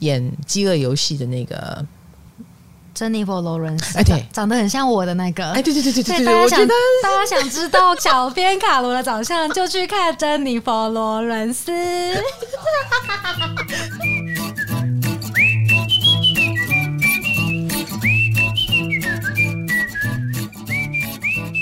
[0.00, 1.84] 演《饥饿游戏》的那个。
[2.94, 6.66] 珍妮佛·罗伦斯，哎，对，长得很像我的那个，哎，对对对对对对，大家想
[7.00, 11.70] 大家想知道小编卡罗的长相，就去看珍妮佛·罗伦斯。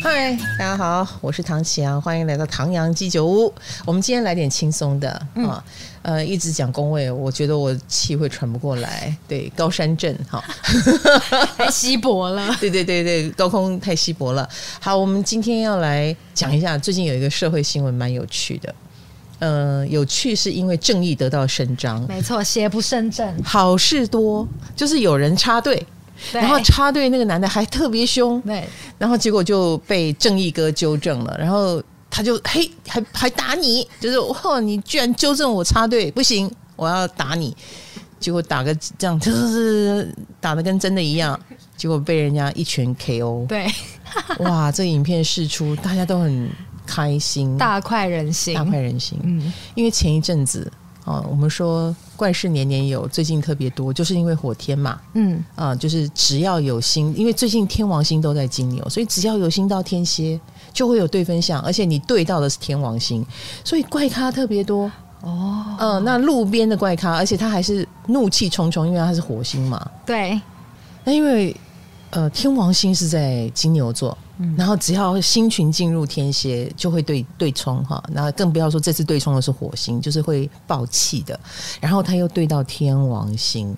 [0.02, 3.52] 嗨，大家好，我是唐启阳，欢迎来到唐阳鸡酒屋。
[3.84, 5.28] 我们今天来点轻松的啊。
[5.34, 5.62] 嗯
[6.06, 9.12] 呃，一直讲工位，我觉得我气会喘不过来。
[9.26, 10.40] 对，高山症哈，
[11.58, 12.56] 太稀薄了。
[12.60, 14.48] 对 对对对，高空太稀薄了。
[14.78, 18.72] 好，我们今天要来讲一下，最近有一个社会新闻蛮有趣的。
[19.40, 22.00] 嗯、呃，有趣是因为正义得到伸张。
[22.06, 24.46] 没错，邪不胜正，好事多，
[24.76, 25.84] 就是有人插队，
[26.32, 28.62] 然后插队那个男的还特别凶，对，
[28.96, 31.82] 然后结果就被正义哥纠正了，然后。
[32.16, 37.54] 他就嘿，还还打你，就是哦，你居然纠正我插队，不行，我要打你。
[38.18, 41.38] 结果打个这样，就是打的跟真的一样，
[41.76, 43.46] 结果被人家一拳 KO。
[43.46, 43.66] 对，
[44.40, 46.48] 哇，这影片释出，大家都很
[46.86, 49.18] 开心，大快人心，大快人心。
[49.22, 50.72] 嗯，因为前一阵子
[51.04, 54.98] 啊，我们说怪事年年有，最近特别多，就是因为火天嘛。
[55.12, 60.40] 嗯啊，就是只要有星，因为最近天王星都在金牛，所以只要有星到天蝎。
[60.76, 63.24] 就会有对分项，而且你对到的是天王星，
[63.64, 64.84] 所以怪咖特别多
[65.22, 65.64] 哦。
[65.78, 69.90] 嗯、呃，那路边的怪咖，而且他还是怒气冲冲，因为他是火星嘛。
[70.04, 70.38] 对。
[71.02, 71.56] 那因为
[72.10, 78.02] 呃，天王星是在金牛座，嗯、然后只要星群进入天蝎，就会对对冲哈。
[78.12, 81.40] 那更不要说这次对冲的是火星，就是会爆气的。
[81.80, 83.74] 然后他又对到天王星。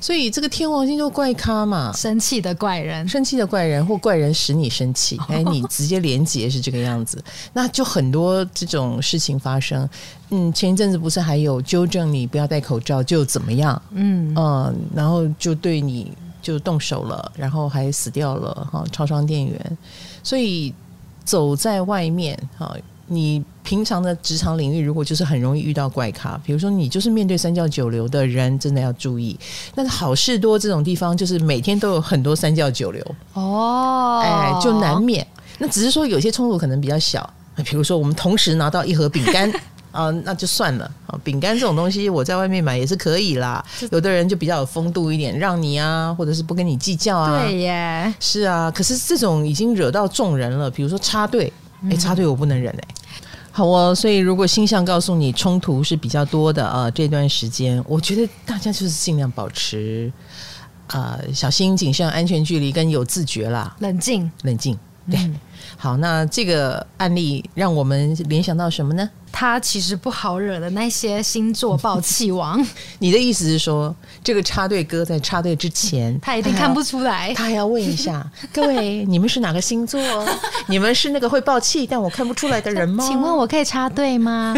[0.00, 9.88] 所以这个天王星就怪咖嘛，生气的怪人，生气的怪人或怪人使你生气， 哎，你直接连结是这个样子，那就很多这种事情发生。
[10.30, 13.80] 嗯，前一阵子不是还有纠正你不要戴口罩就怎么样？
[13.92, 19.78] 嗯嗯，然后就对你就动手了，然后还死掉了哈，超商店员。
[20.22, 20.72] 所以
[21.24, 22.74] 走在外面哈。
[23.12, 29.36] 你平常的职场领域，如果就是很容易遇到怪咖，比如说你就是面对三教九流的人，真的要注意。
[29.74, 33.04] 但是好事多这种地方，就是每天都有很多三教九流
[33.34, 35.26] 哦，哎，就难免。
[35.58, 37.28] 那只是说有些冲突可能比较小，
[37.64, 39.52] 比如说我们同时拿到一盒饼干
[39.90, 41.18] 啊，那就算了啊。
[41.24, 43.60] 饼干这种东西，我在外面买也是可以啦。
[43.90, 47.42] 有的人就比较有风度一点，让你啊，或者是不跟你计较啊。
[47.42, 48.70] 对耶，是啊。
[48.70, 51.52] 可是这种已经惹到众人了，比如说插队，
[51.90, 52.94] 哎，插队我不能忍哎。
[53.60, 60.10] 好哦，所以如果星象告诉你冲突是比较多的啊，这段时间，我觉得大家就是尽量保持
[60.86, 64.78] 啊、呃、小心谨慎、安全距离跟有自觉啦，冷静，冷静。
[65.08, 65.34] 对，嗯、
[65.76, 69.08] 好，那这个案例让我们联想到什么呢？
[69.32, 72.60] 他其实不好惹的那些星座爆气王。
[72.98, 73.94] 你的意思是说，
[74.24, 77.32] 这个插队哥在插队之前， 他一定看不出来。
[77.34, 80.00] 他还要问一下 各位，你们是哪个星座？
[80.66, 83.06] 你们是那个会爆气但我看不出来的人吗？
[83.06, 84.54] 请问我可以插队吗？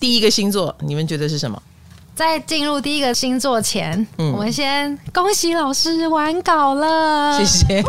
[0.00, 1.60] 第一个星座，你们觉得是什么？
[2.18, 7.80] 在进入第一个星座前，嗯、我们先恭喜老师完稿了，谢谢。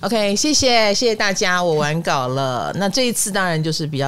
[0.00, 2.72] OK，谢谢谢谢大家，我完稿了。
[2.76, 4.06] 那这一次当然就是比较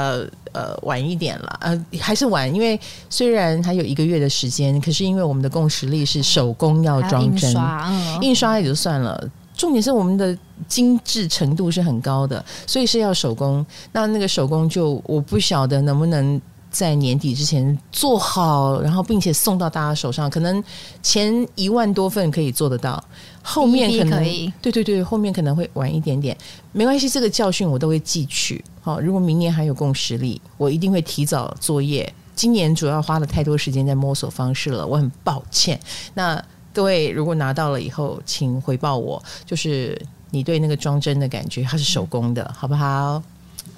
[0.52, 2.80] 呃晚一点了，呃还是晚，因为
[3.10, 9.22] 虽然还有一个月的时间，可是因为我们的共识力是手工要装帧，印刷，嗯、印刷也就算了，
[9.58, 10.34] 重点是我们的
[10.66, 13.64] 精致程度是很高的，所以是要手工。
[13.92, 16.40] 那那个手工就我不晓得能不能。
[16.70, 20.62] 在年底之前做好，然后并且送到大家手上，可能
[21.02, 23.02] 前一万多份可以做得到，
[23.42, 26.36] 后面可能可以，对对对，后面可能会晚一点点，
[26.72, 28.62] 没关系，这个教训我都会记取。
[28.82, 32.12] 好，如果明年还有共识力，我一定会提早作业。
[32.36, 35.80] 今年主要花了太多时间在摸索方式了，我很抱歉。
[36.12, 36.40] 那
[36.78, 40.00] 各位如果拿到了以后，请回报我，就是
[40.30, 43.20] 你对那个装帧的感觉，它是手工的，好不好？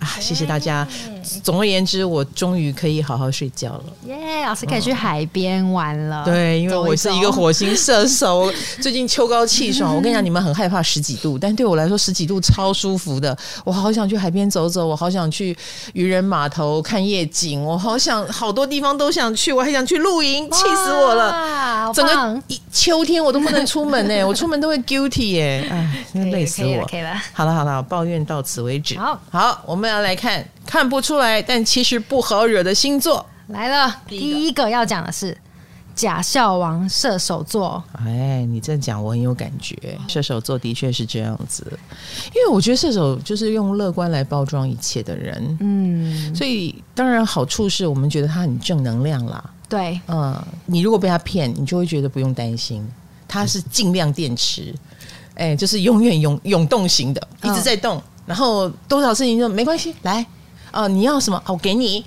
[0.00, 0.86] 啊，谢谢大家。
[1.42, 3.84] 总而言之，我终于可以好好睡觉了。
[4.06, 6.24] 耶，yeah, 老师可以去海边玩了。
[6.24, 8.50] 对，因为我是一个火星射手，
[8.80, 9.94] 最近秋高气爽。
[9.94, 13.36] 我跟你讲，你们很害怕十几度，但对我来说十几度超舒服的。
[13.64, 15.56] 我好想去海边走走，我好想去
[15.92, 21.92] 渔人码头看夜景，我好想好多地方都想去，我还想去露营，气死我了！
[21.94, 22.42] 整个
[22.72, 26.86] 秋天我都不能出门呢， 我出门都会 guilty 耶，哎，累死我。
[26.86, 28.98] 可以了，好了好了，抱怨到此为止。
[28.98, 30.46] 好，好，我们要来看。
[30.64, 33.26] 看不出来，但其实不好惹的星座。
[33.48, 34.02] 来了。
[34.06, 35.36] 第一个要讲的是
[35.96, 37.82] 假笑王射手座。
[37.94, 39.76] 哎，你这样讲我很有感觉，
[40.06, 41.66] 射手座的确是这样子，
[42.28, 52.88] 因为我觉得射手就是用乐观来包装一切的人，嗯，所以当然好处是我们觉得他很正能量啦，对，嗯，你如果被他骗，你就会觉得不用担心，
[53.26, 54.72] 他是尽量电池，
[55.34, 60.20] 哎，就是永远永永动型的，一直在动，哦、然后多少事情就没关系，来，
[60.70, 62.04] 啊、呃，你要什么，我给你，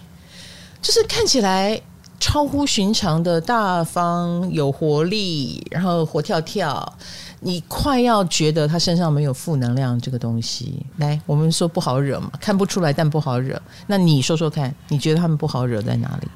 [0.81, 1.81] 就是看起来。
[2.19, 6.93] 超乎寻常的大方有活力，然后活跳跳，
[7.41, 10.85] 你快要觉得他身上没有负能量这个东西。
[10.99, 13.61] 来，我们说不好惹嘛，看不出来但不好惹。
[13.87, 16.27] 那你说说看，你觉得他们不好惹在哪里？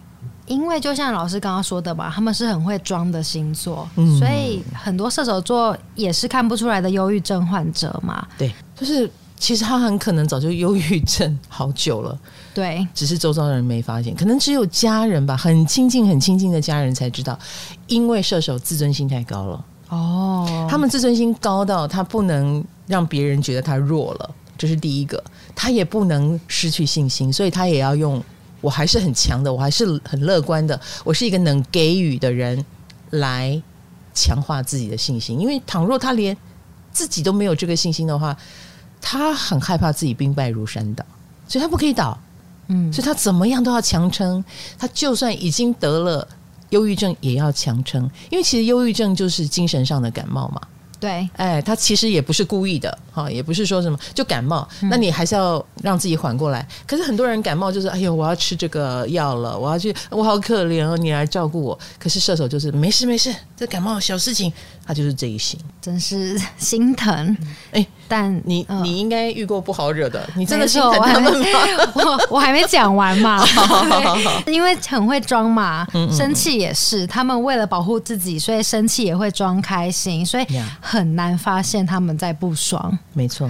[0.48, 8.28] 因为就像老师刚刚说的吧，他们是很会装的星座，嗯，所以很多射手座也是看不出来的忧郁症患者嘛。
[8.38, 9.10] 对，就是
[9.40, 12.20] 其实他很可能早就忧郁症好久了。
[12.54, 17.38] 对，只是周遭的人没发现，可能只有家人吧，很亲近、很亲近的家人才知道。
[17.86, 25.24] 因为射手自尊心太高了哦，他们自尊心高到他不能让别人觉得他弱了，这是第一个。
[25.56, 28.22] 他也不能失去信心，所以他也要用
[28.60, 32.66] 我还是很强的，我还是很乐观的，我是一个能给予的人
[33.12, 33.62] 来
[34.14, 35.40] 强化自己的信心。
[35.40, 36.36] 因为倘若他连
[36.92, 38.36] 自己都没有这个信心的话，
[39.02, 41.06] 他很害怕自己兵败如山倒，
[41.48, 42.18] 所以他不可以倒。
[42.70, 44.44] 嗯，所以他怎么样都要强撑，
[44.78, 46.28] 他就算已经得了
[46.72, 50.62] 忧郁症，也要强撑，因为其实忧郁症就是精神上的感冒嘛。
[51.00, 56.68] 对，哎，他其实也不是故意的，哈，也不是说什么就感冒，嗯、那你还是要让自己缓过来。
[56.88, 61.78] 可是很多人感冒就是，哎呦，我要吃这个药了，我要去，我好可怜哦，你来照顾我。
[62.00, 64.52] 可是射手就是没事没事，这感冒小事情，
[64.86, 67.38] 他就是这一型，真是心疼。
[67.72, 71.60] 哎，但你、呃、你应该遇过不好惹的，你真的心疼他们吗？
[71.96, 73.44] 我我还没讲完嘛，
[74.48, 80.46] 因为很会装嘛，生气也是，他们为了保护自己，所以生气也会装开心，所以。
[80.80, 83.50] 很难发现他们在不爽，没错，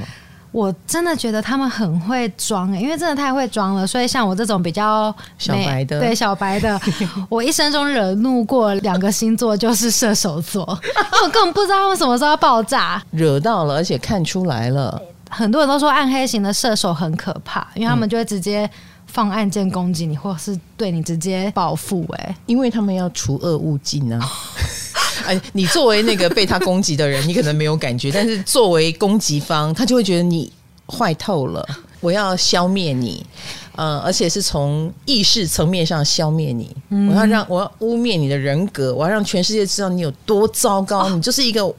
[0.51, 3.85] 我真的觉得他们很会装欸，因为真的太会装了。
[3.85, 6.79] 所以像我这种比较小白的，对小白的，
[7.29, 14.99] 我一生中惹怒过两个星座，就是射手座，因为我根本不知道他们什么时候要爆炸，惹到了，而且看出来了。
[15.29, 18.69] 很多人都说暗黑型的射手很可怕，因为他们就会直接
[19.05, 22.05] 放暗箭攻击你，或是对你直接报复。
[22.17, 24.19] 哎，因为他们要除恶务尽呢。
[25.27, 30.51] 哎，你作为那个被他攻击的人，你可能没有感觉，但是作为攻击方，他就会觉得你
[30.87, 31.63] 坏透了。
[31.99, 33.25] 我要消灭你，
[33.75, 36.75] 呃，而且是从意识层面上消灭你。
[37.09, 41.73] 我要让我要污蔑你的人格，我要让全世界知道你有多糟糕，你就是一个。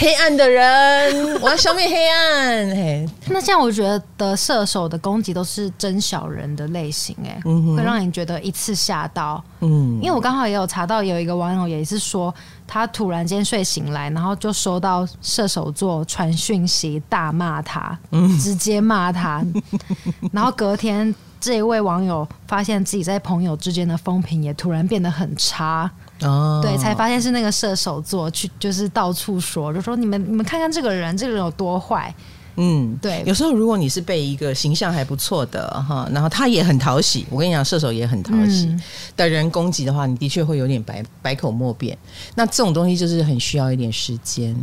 [0.00, 2.68] 黑暗的人， 我要消灭黑暗。
[2.68, 9.42] 嘿，那这样我觉得射手的攻击都是真小人的类型，哎，会让你觉得一次吓到。
[9.58, 12.32] 嗯，因为我刚好也有查到，有一个网友也是说，
[12.64, 17.98] 他突然间睡醒来，然后就收到射手座传讯息，大骂他，
[18.40, 19.44] 直接骂他，
[20.32, 25.90] 然后隔天这一位网友发现自己在朋友之间的风评也突然变得很差。
[26.22, 32.14] 哦，对，才发现是那个射手座去，就是到处说，就说你们你们看看这个人，这个人有多坏。
[32.60, 33.22] 嗯，对。
[33.24, 38.82] 有时候如果你是被一个形象还不错的哈，然后他也很讨喜，我跟你讲，射手也很讨喜、嗯、
[39.16, 41.96] 的人攻击的话，你的确会有点百百口莫辩。
[42.34, 44.54] 那这种东西就是很需要一点时间。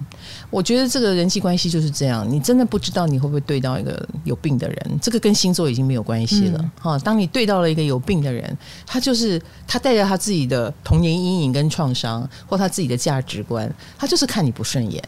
[0.50, 5.00] 我觉得这个人际关系就是这样，你真的不知道你会不会对到一个有病的人。
[5.02, 7.00] 这个跟星座已经没有关系了哈、嗯。
[7.00, 15.02] 当你对到了一个有病的人，他就是他带着他自己的童年阴影跟创伤，或他自己的价值观，他就是看你不顺眼。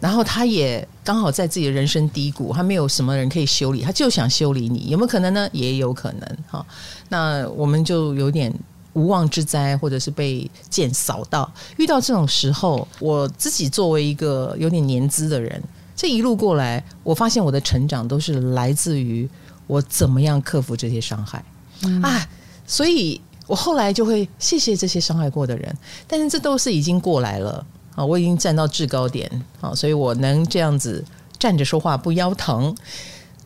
[0.00, 5.48] 然后他也刚好在自己的人生低谷，他没有什么人可以修理，他就想修理你，有没有可能呢？
[5.52, 6.64] 也有可能哈。
[7.08, 8.52] 那我们就有点
[8.92, 11.50] 无妄之灾，或者是被剑扫到。
[11.78, 15.60] 遇到这种时候，我自己作为一个有点年资的人，
[15.96, 19.28] 这一路过来，我发现我的成长都是来自于
[19.66, 21.44] 我怎么样克服这些伤害、
[21.82, 22.24] 嗯、啊。
[22.66, 25.76] 所以我后来就会谢谢这些伤害过的人，
[26.06, 27.66] 但是这都是已经过来了。
[27.98, 29.28] 啊，我已经站到制高点
[29.60, 31.04] 啊，所以我能这样子
[31.36, 32.72] 站着说话不腰疼。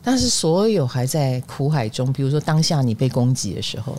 [0.03, 3.97] 但是所有还在苦海中，比如说当下你被攻击的时候，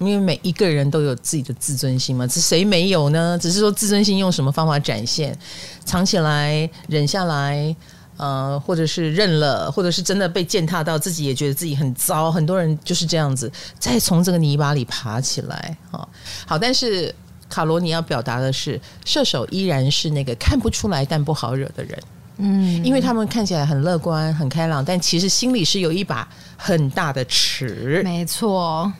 [0.00, 3.38] 因为每一个人都有自己的自尊心嘛，这谁没有呢？
[3.40, 5.38] 只是说自尊心用什么方法展现，
[5.84, 7.76] 藏起来、忍下来，
[8.16, 12.32] 呃，或者是认了，或者是真的被践踏到，自己也觉得自己很糟。
[12.32, 15.76] 很多人就是这样子，再从这个泥巴里爬起来。
[15.92, 16.08] 啊，
[16.44, 17.14] 好，但是。
[17.52, 21.98] 卡罗，你要表达的是，射手依然是那个看不出来但不好惹的人，
[22.38, 28.90] 嗯，因为他们看起来很乐观、很开朗，但其实心里是有一把很大的尺，没错。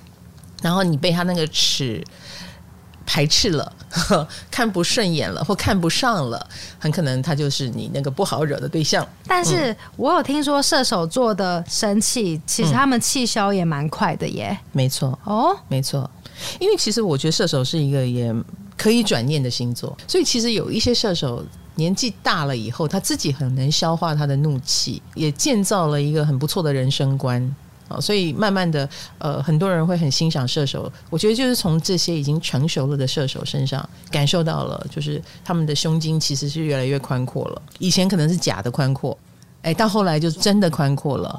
[0.60, 2.04] 然后你被他那个尺
[3.04, 6.46] 排斥了，呵 看不顺眼了，或看不上了，
[6.78, 9.04] 很可能他就是你那个不好惹的对象。
[9.26, 14.56] 但是我有听说射手座的生气，其实他们气消也蛮快的耶。
[14.70, 16.08] 没错，哦，没错，
[16.58, 18.34] 因为其实我觉得射手是一个也
[18.76, 27.54] 可以转念的星座，所以其实有一些射手年纪大了以后，他自己很能消化他的怒气，也建造了一个很不错的人生观。
[28.00, 30.90] 所以慢慢的，呃，很多人会很欣赏射手。
[31.10, 37.62] 我觉得就是从这些已经成熟了的射手身上感受到了，就是他们的胸襟其实是越来越宽阔了。
[37.78, 39.18] 以前可能是假的宽阔，
[39.60, 41.38] 哎，到后来就真的宽阔了。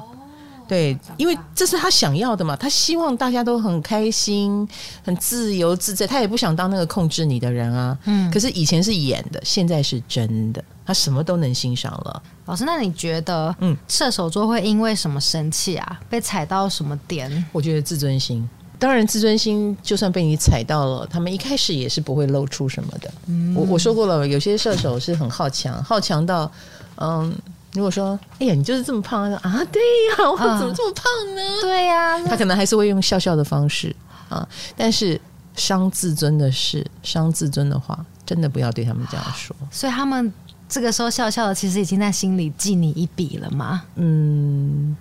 [0.66, 4.66] 对，因为这是他想要的嘛，他希望大家都很开心、
[5.04, 7.96] 很自由自在，他也不想当那个控制你的人啊。
[8.04, 12.22] 嗯，可是以前是演的，现在是真的，他什么都能欣赏了。
[12.46, 16.00] 老师，那你觉得，嗯，射手座会因为什么生气啊？
[16.08, 17.44] 被踩到什么点？
[17.52, 18.48] 我觉得自尊心。
[18.78, 23.12] 当然，自尊心就算被你踩到了，他们一开始也是不会露出什么的。
[23.26, 26.50] 嗯，我我说过了，有些射手是很好强，好强到，
[26.96, 27.34] 嗯。
[27.74, 29.64] 如果说，哎呀，你就是这么胖啊？
[29.72, 31.04] 对呀，我怎么这么胖
[31.34, 31.42] 呢？
[31.42, 33.94] 嗯、对呀，他可能还是会用笑笑的方式
[34.28, 34.48] 啊。
[34.76, 35.20] 但是
[35.56, 39.54] 伤自尊的事，伤自尊的话，真的不要对他们这样说。
[39.72, 40.32] 所以他们
[40.68, 43.82] 这个时候笑笑的，其实已经在心里记你一笔了吗？
[43.96, 44.96] 嗯，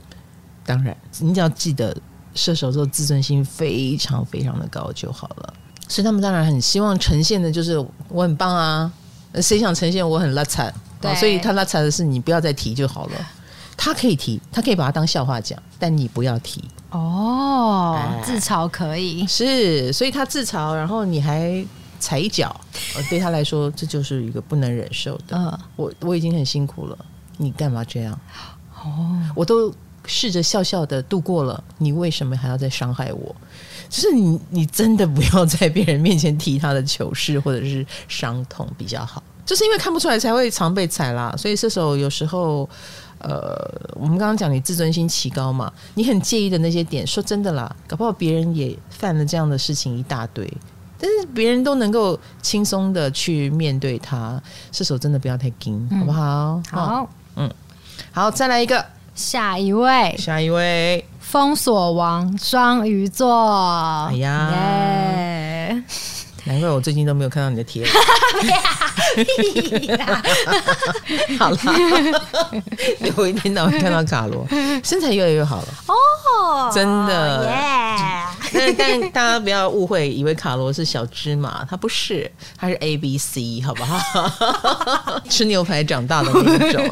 [0.66, 1.96] 当然，你只要记得
[2.34, 5.54] 射手座自尊心非常非常的高就好了。
[5.88, 7.78] 所以他们当然很希望呈现的就是
[8.08, 8.92] 我很棒啊。
[9.42, 10.72] 谁想呈现我很邋遢？
[11.04, 13.28] 对，所以他拉扯的是你不要再提就好了。
[13.76, 16.64] 他可以提，他可以把它当笑话讲，但你不要提。
[16.92, 21.66] 哦，自嘲可以是，所以他自嘲，然后你还
[22.00, 22.56] 踩一脚，
[23.10, 25.36] 对他来说这就是一个不能忍受的。
[25.36, 26.98] 嗯，我我已经很辛苦了，
[27.38, 28.18] 你干嘛这样？
[28.84, 29.74] 哦，我都
[30.06, 33.36] 试着笑笑的度过了，你为什么还要再伤害我？
[33.90, 39.22] 就是你，你真的不要在别人面前提他的糗事或者是伤痛比较好。
[39.46, 42.68] 就是因为看不出来才会常被踩啦，所以射手有时候，
[43.20, 43.56] 呃，
[43.96, 50.52] 我们刚刚讲你自尊心奇高嘛，你很介意的那些点，说真的啦，搞不好别人也犯了这样的事情一大堆，
[50.98, 56.62] 但是别人都能够轻松的去面对他，射手真的不要太惊，嗯、好不好？
[56.72, 57.52] 好，嗯，
[58.12, 64.52] 好，再来一个，下一位，下一位，封锁王双鱼座，哎呀。
[64.54, 66.13] Yeah
[66.46, 67.86] 难怪我最近都没有看到你的贴。
[71.38, 71.58] 好了，
[73.18, 74.46] 有一天到会看到卡罗，
[74.84, 77.48] 身材越来越好了哦，真的。
[78.56, 84.00] 但但大家不要误会，以为卡罗是小芝麻，他不是，他是 A B C，好不好？
[85.30, 86.88] 吃牛排长大的那种。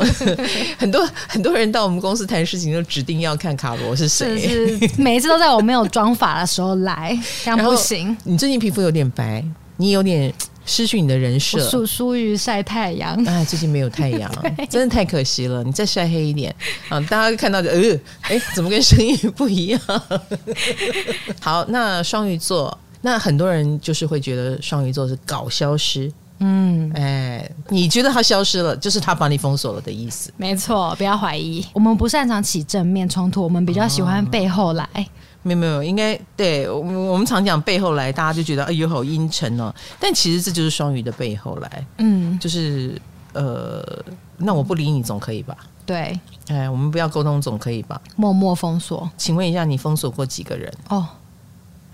[0.78, 8.16] 很多很多人到我们公司谈事情，就指定要看卡罗是谁，是每一次都在我没有妆发的时候来，这样不行。
[8.24, 9.41] 你最近皮肤有点白。
[9.82, 10.32] 你有点
[10.64, 13.16] 失去你的人设，疏疏于晒太阳。
[13.26, 14.32] 哎，最近没有太阳，
[14.70, 15.64] 真的太可惜了。
[15.64, 16.56] 你再晒黑一点
[16.88, 17.00] 啊！
[17.10, 19.82] 大家看到的，呃，哎，怎么跟声音不一样？
[21.42, 26.12] 好，那双鱼座，那很多人就是会觉得双鱼座是搞消失。
[26.44, 30.32] 嗯，哎，你觉得他消失了，就是他把你封锁了的意思。
[30.38, 31.66] 没错，不要怀疑。
[31.74, 34.84] 我们不擅长起正面冲突，我们比较喜欢背后来。
[34.94, 35.06] 哦
[35.44, 39.74] 没有没有，应该对我我们常讲背后来，大家就觉得哎呦好阴沉哦。
[40.00, 43.00] 但其实这就是双鱼的背后来，嗯，就是
[43.34, 43.84] 呃，
[44.38, 45.58] 那我不理你总可以吧？
[45.86, 48.00] 对，哎，我们不要沟通总可以吧？
[48.16, 49.10] 默默封锁。
[49.18, 50.72] 请问一下，你封锁过几个人？
[50.90, 51.08] 哦。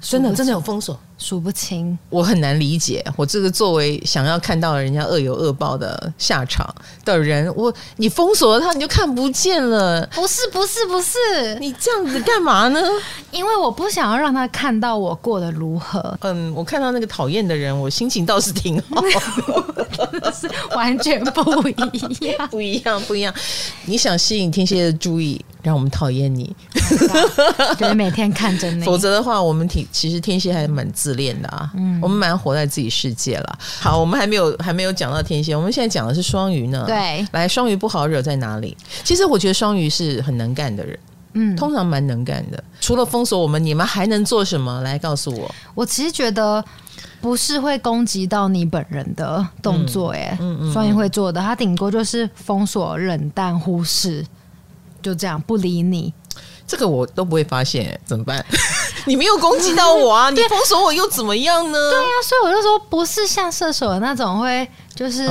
[0.01, 1.98] 真的真的有封锁，数不清。
[2.10, 6.74] 我很难理解，我这个作为想要看到人家恶有恶报的下场
[7.04, 10.08] 的人，我你封锁了他，你就看不见了。
[10.13, 12.80] 不是不是不是，你这样子干嘛呢？
[13.32, 16.18] 因为我不想要让他看到我过得如何。
[16.22, 19.04] 嗯，我看到那个讨厌的人，我心情倒是挺好，
[20.32, 21.72] 是完全不一
[22.27, 23.34] 样， 不一样，不一样。
[23.86, 25.44] 你想吸引天蝎的注意？
[25.67, 26.55] 让我们讨厌你，
[27.77, 28.86] 对，每天看着你。
[28.86, 31.69] 否则的话，我们挺其实天蝎还蛮自恋的啊。
[31.75, 33.59] 嗯，我们蛮活在自己世界了。
[33.81, 36.86] 好，我们还没有还没有讲到天蝎，我们现在讲的是双鱼呢。
[36.88, 38.77] 对，来，双鱼不好惹在哪里？
[39.03, 40.97] 其实我觉得双鱼是很能干的人，
[41.33, 42.63] 嗯，通常蛮能干的。
[42.79, 44.79] 除了封锁我们，你们还能做什么？
[44.83, 45.53] 来告诉我。
[45.75, 46.63] 我其实觉得
[47.19, 54.25] 不是会攻击到你本人的动作，哎，嗯嗯，双鱼会做的，他顶多就是封锁、冷淡、忽视。
[55.01, 56.13] 就这样不理你，
[56.68, 58.46] 这个我都不会发现，怎么办？
[59.06, 61.77] 你没有攻击到我 啊，你封锁我又怎么样呢？
[61.92, 65.30] 对呀、啊，所以我就说不是像射手的那种会就是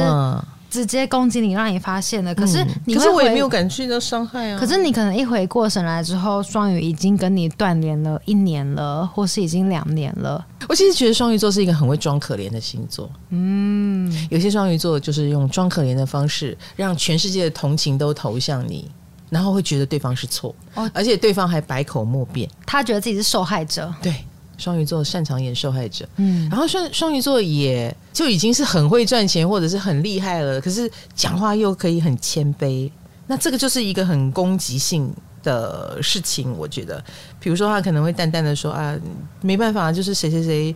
[0.69, 2.35] 直接攻击你，让你发现的。
[2.35, 4.59] 可是你可是我也没有感觉到伤害啊。
[4.59, 10.45] 可是你可能一回过神来之后，双鱼已经跟你断联了一年了，或是已经两年了。
[10.69, 13.09] 我其实觉得双鱼座是一个很会装可怜的星座。
[13.31, 18.91] 嗯，有些双鱼座就是用装可怜的方式，让全世界的同情都投向你，
[19.31, 23.93] 然后会觉得对方是错，哦，而且对方还百口莫辩，他觉得自己是受害者。
[24.01, 24.15] 对，
[24.57, 26.09] 双鱼座擅长演受害者。
[26.17, 32.91] 嗯，然后双双鱼座也就已经是很会赚钱或者是很厉害了，可是讲话又可以很谦卑，
[33.27, 37.03] 那这个就是一个很攻击性的事情，我觉得，
[37.39, 38.97] 比如说他可能会淡淡的说啊，
[39.41, 40.75] 没办法，就是谁谁谁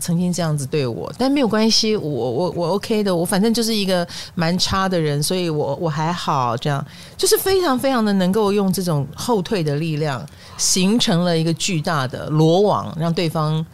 [0.00, 6.84] 曾经这样子对我，但没有关系，我我我 OK 的，我反正就是一个蛮差的人，所以我我还好，这样
[7.16, 10.24] 就是非常非常的能够用这种后退的力量，
[10.56, 13.64] 形成了一个巨大的罗网，让对方，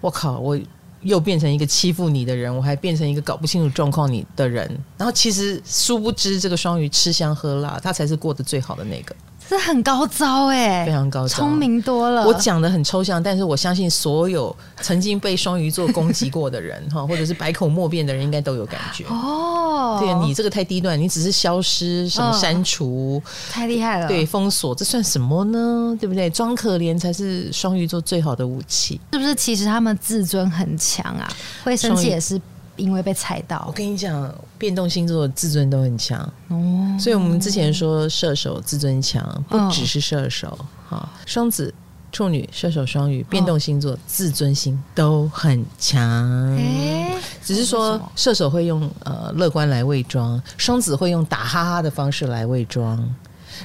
[0.00, 0.58] 我靠，我
[1.02, 4.66] 又变成一个欺负你的人，我还变成一个搞不清楚状况你的人，
[4.96, 9.14] 然后其实殊不知这个双鱼吃香喝辣，他才是过得最好的那个。
[9.48, 12.26] 这很高招哎、欸，非常高招，聪明多了。
[12.26, 19.98] 我讲的很抽象，但是我相信所有曾经被双鱼座攻击过的人 哈，或者是百口莫辩的人，应该都有感觉哦。
[20.00, 24.08] 对，你这个太低端，你只是消失什么删除，哦、太厉害了。
[24.08, 25.96] 对，封锁，这算什么呢？
[26.00, 26.30] 对不对？
[26.30, 29.34] 装可怜才是双鱼座最好的武器，是不是？
[29.34, 31.28] 其实他们自尊很强啊，
[31.62, 32.40] 会生气也是。
[32.76, 36.20] 因为被踩到，我跟你讲，变动星座自尊都很强。
[36.48, 36.96] 哦。
[36.98, 41.74] 所以我们之前说射手自尊强，不只是射手哈，双子、
[42.12, 46.56] 处女、射手、双鱼，变动星座自尊心都很强。
[46.56, 53.04] 哎，只是说射手会用呃乐观来伪装，双子会用打哈哈的方式来伪装，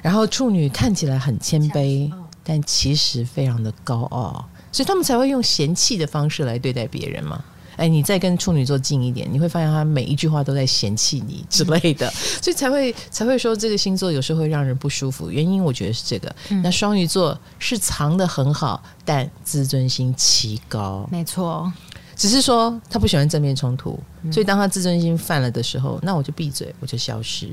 [0.01, 2.11] 然后处女看起来很谦卑，
[2.43, 7.43] 但其实非常的高傲，所以他们才会用嫌弃的方式来对待别人嘛。
[7.79, 12.09] 哎，你再跟处女座近一点，你会发现他每一句话都在嫌弃你之类的，
[12.41, 15.31] 所以才会才会说这个星座有时候会让人不舒服。
[15.31, 16.35] 原因我觉得是这个。
[16.49, 21.71] 嗯、那双鱼座是藏得很好，但自尊心奇高，没错。
[22.15, 23.97] 只是说他不喜欢正面冲突，
[24.29, 27.49] 所以当他自尊心犯了的时候，那我就闭嘴，我就消失。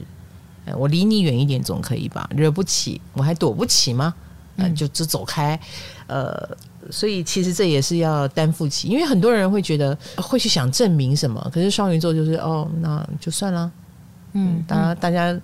[0.64, 2.28] 哎，我离你远一点总可以吧？
[2.35, 4.12] 惹不起，我还躲不起吗？
[4.57, 5.59] 嗯，就就走开。
[6.07, 6.49] 呃。
[6.89, 13.69] 所以其实这也是要担负起，因为很多人会觉得会去想证明什么，可是双鱼座就是哦，那就算了，
[14.35, 15.37] 嗯，大家大家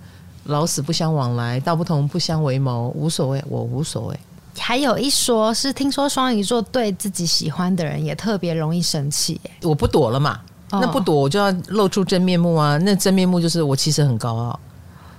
[0.44, 4.16] 老死不相往来，道不同不相为谋，无所谓，我无所谓。
[4.56, 14.60] 还有一说是，听说双鱼座对自己喜欢的人也特别容易生气，我不躲了嘛，那不躲我就要露出真面目啊，那真面目就是我其实很高傲，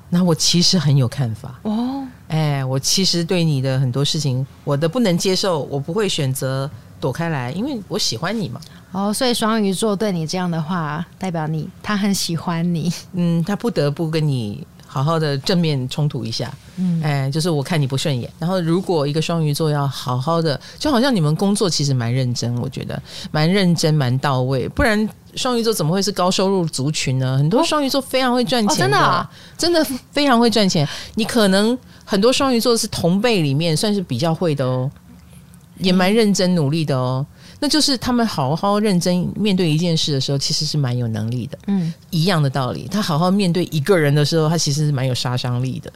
[0.08, 2.08] 那我其实很有看法哦。
[2.30, 8.60] 哎，我其实对你的很多事情，我的不能接受，我不会选择躲开来，因为我喜欢你嘛。
[8.92, 12.92] 哦，所以双鱼座对你这样的话，代表你他很喜欢你。
[13.14, 16.52] 嗯，他不得不跟你好好的正面冲突一下。
[16.78, 18.32] 嗯，哎，就是我看你不顺眼。
[18.40, 24.68] 然后，如果一个双鱼座要好好的，就好像你们工作其实蛮认真，我觉得蛮认真、蛮到位。
[24.70, 27.36] 不然，双鱼座怎么会是高收入族群呢？
[27.38, 30.88] 很多双鱼座非常会赚钱的，哦哦，真的啊，真的非常会赚钱。
[31.16, 31.78] 你可能。
[32.06, 34.90] 很多双鱼座是同辈里面算是比较会的哦，
[35.80, 37.26] 也蛮认真努力的哦。
[37.60, 41.58] 那就是他们好好认真面对一件事的时候，其实是蛮有能力的。
[41.68, 45.94] 嗯，一样的道理，他好好面对一个人的时候，他其实是蛮有杀伤力的。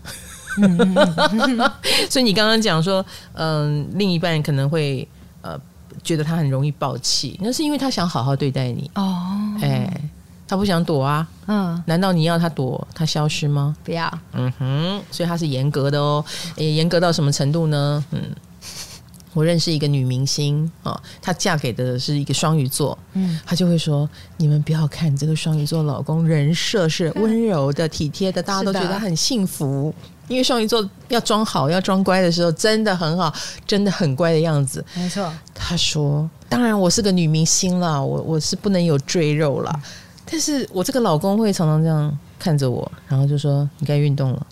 [2.10, 5.06] 所以你刚刚讲说，嗯，另一半可能会
[5.42, 5.60] 呃
[6.04, 9.28] 觉得他很容易爆气，那是因为他想好好对待你哦。
[9.62, 9.97] 哎。
[10.48, 13.76] 他不想躲啊，嗯，难道你要他躲，他消失吗？
[13.84, 16.24] 不要，嗯哼，所以他是严格的哦，
[16.56, 18.04] 也严格到什么程度呢？
[18.12, 18.22] 嗯，
[19.34, 29.94] 我认识一个女明星啊，她嫁给的是一个双鱼座，嗯，她就会说：你们不要看这个双鱼座老公人设是温柔的、体贴的，大家都觉得很幸福，
[30.30, 33.32] 因为双鱼座要装好、要装乖的时候，真的很好，
[33.66, 35.32] 真的很乖的样子，没错。
[35.54, 39.80] 她说：当然，我是个女明星啦，我我是不能有赘肉啦。
[40.30, 44.48] 但是我这个老公会常常这样看着我，然后就说：“你该运动了。”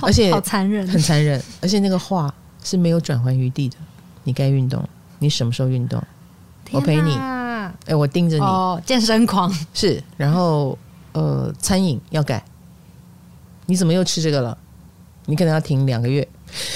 [0.00, 2.32] 而且好残忍，很残忍，而且那个话
[2.64, 3.76] 是没有转圜余地的。
[4.24, 4.82] 你该运动，
[5.18, 6.02] 你什么时候运动？
[6.70, 7.12] 我陪你。
[7.14, 8.42] 哎、欸，我盯着你。
[8.42, 10.02] 哦，健身狂是。
[10.16, 10.78] 然后
[11.12, 12.42] 呃，餐饮要改。
[13.66, 14.56] 你怎么又吃这个了？
[15.26, 16.26] 你可能要停两个月。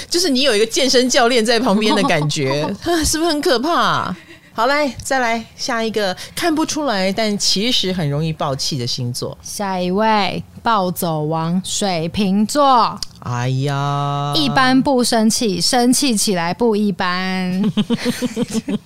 [0.09, 2.67] 就是你有一个健身教练在旁边的感觉，
[3.05, 4.15] 是不是很可怕？
[4.57, 9.37] 好，来再来下一个看不出来，但其实很容易爆气的星座。
[9.43, 12.99] 下一位暴走王水瓶座。
[13.19, 17.61] 哎呀，一般不生气，生气起来不一般。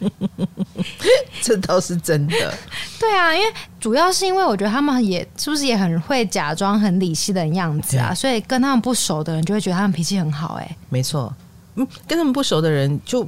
[1.42, 2.54] 这倒是真的。
[3.00, 10.56] 对啊，因为主要是因为我觉得他们也是不是也很会假装很理性的样子啊，所以跟他们不熟的人就会觉得他们脾气很好。
[10.56, 11.34] 哎，没错，
[11.76, 13.26] 嗯，跟他们不熟的人就。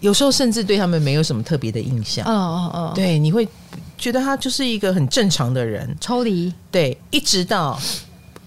[0.00, 2.24] 有时候甚至对他们没有什么特别的印象。
[2.26, 3.48] 嗯嗯嗯，对，你会
[3.96, 6.52] 觉得他就是一个很正常的人，抽离。
[6.70, 7.78] 对，一直到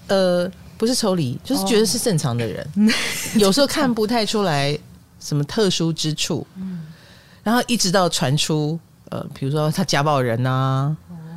[0.07, 2.65] 呃，不是抽离，就是觉得是正常的人。
[2.75, 2.93] 哦、
[3.35, 4.77] 有时候看不太出来
[5.19, 6.45] 什么特殊之处。
[6.55, 6.85] 嗯，
[7.43, 10.95] 然后一直到传出呃，比如说他家暴人啊，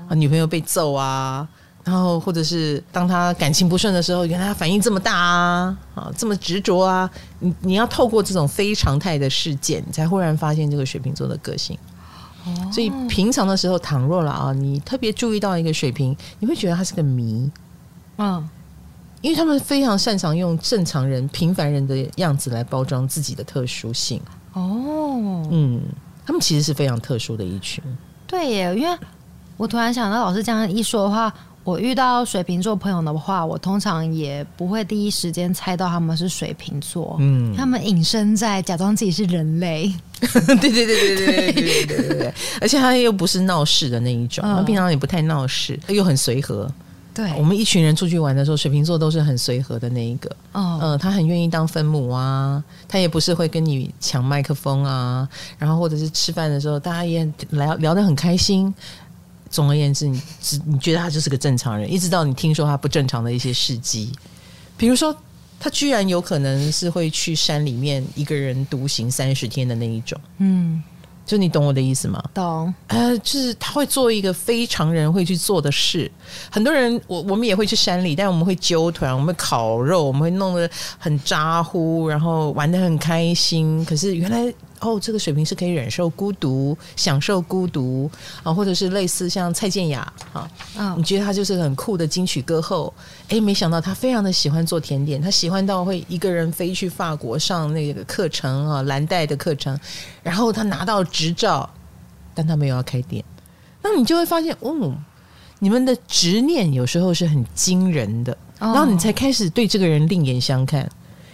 [0.09, 1.46] 哦、女朋友被揍啊。
[1.85, 7.09] 然后，或者是当他感情不顺的时候，原来他反应这么大啊，啊，这么执着啊，
[7.40, 11.79] 你你要透过这种非常态的事件，你才忽然发现这个水瓶座的个性。
[12.47, 17.51] 哦，所以平常的时候，倘若了啊，你特别注意到一个水瓶，你会觉得他是个谜。
[18.16, 18.49] 嗯，
[19.20, 24.18] 因为他们非常擅长用正常人、平凡人的样子来包装自己的特殊性。
[24.55, 25.83] 哦，嗯，
[26.25, 27.85] 他们其实是非常特殊的一群。
[28.27, 28.99] 对耶，因为
[29.59, 31.31] 我突然想到，老师这样一说的话。
[31.64, 37.16] 我遇到水瓶座朋友的话，我通常也不会第一时间猜到他们是水瓶座。
[37.20, 39.92] 嗯，他们隐身在假装自己是人类。
[40.20, 46.70] 对对对对对对对对对对，而且他又不是闹事的那一种，他平常也不太闹事，又很随和。
[47.14, 50.29] 对，我们一群人出去玩的时候，水瓶座都是很随和的那一个。
[50.53, 58.74] 嗯、呃，他很愿意当分母啊，他也不是会跟你抢麦克风啊，然后或者是吃饭的时候，大家也聊聊得很开心。
[59.55, 64.11] 总而言之，你只你觉得他就是个正常人，一直到你听说他不正常的一些事迹，
[64.77, 65.17] 比如说
[65.61, 70.83] 他居然有可能是会去山里面一个人独行三十天的那一种，嗯，
[71.25, 72.21] 就你懂我的意思吗？
[72.35, 76.11] 懂，呃，就是他会做一个非常人会去做的事。
[76.51, 83.85] 很多人，我我们也会去山里，但我们会揪团，我们会烤肉，我们会弄得很咋呼，然后玩得很开心。
[83.85, 84.53] 可是原来。
[84.85, 88.11] 哦，这个水平是可以忍受孤独、享受孤独
[88.42, 90.01] 啊，或者是类似像蔡健雅
[90.33, 92.92] 啊，嗯，你觉得他就是很酷的金曲歌后？
[93.31, 99.79] 哎，没想到他非常的喜欢做甜点，他喜欢到会一个人飞去法国上那个课程啊，蓝带的课程，
[100.23, 101.68] 然后他拿到执照，
[102.35, 103.25] 但他没有要开店。
[103.83, 104.94] 那你就会发现，哦，
[105.61, 110.87] 你们的执念有时候是很惊人的，然后你才开始对这个人另眼相看，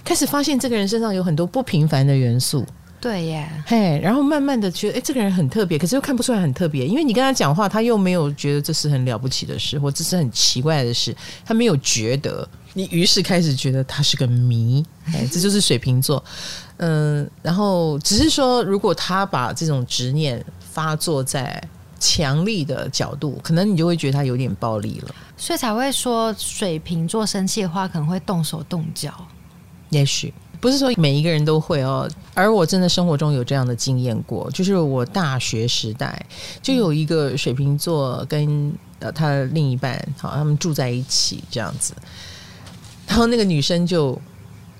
[0.05, 2.65] 开始发现这个人身上有很多不平凡的元素。
[3.01, 14.85] 对耶，嘿，然后慢慢的觉得，哎，这个人很特别，可是又看不出来很特别，因为你跟他讲话，他又没有觉得这是很了不起的事，或这是很奇怪的事，他没有觉得，你于是开始觉得他是个谜，
[15.15, 16.23] 哎，这就是水瓶座，
[16.77, 21.59] 嗯，然后只是说，如果他把这种执念发作在
[21.99, 29.27] 强力的角度，可能你就会觉得他有点暴力了，所以才会说水瓶座生气的话，可能会动手动脚，
[29.89, 30.35] 也许。
[30.61, 36.23] 不是说每一个人都会哦，而我真的生活中有这样的经验过，就是我大学时代
[36.61, 41.95] 就有一个水瓶座跟呃他的另一半，好，他们住在一起这样子，
[43.07, 44.21] 然后那个女生就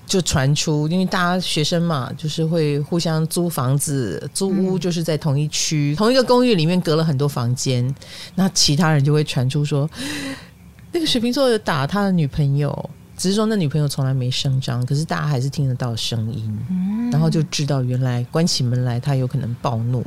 [0.05, 7.95] 就传出，因为大家学生嘛，就是会互相租房子、租屋，就是在同一区、同一个公寓里面隔了很多房间，
[8.35, 9.89] 那其他人就会传出说，
[10.93, 12.89] 那个水瓶座有打他的女朋友。
[13.21, 20.03] 只是说那女朋友从来没声张，可是大家还是听得到声音，嗯、然后就知道原来关起门来他有可能暴怒。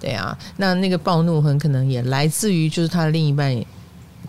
[0.00, 3.54] 对啊，那那个暴怒很可能也来自于就是他的另一半